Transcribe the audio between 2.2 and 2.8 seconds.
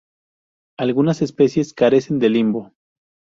limbo.